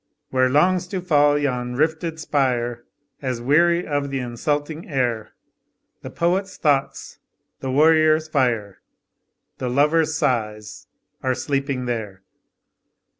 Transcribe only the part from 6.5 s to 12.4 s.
thoughts, the warrior's fire, The lover's sighs, are sleeping there.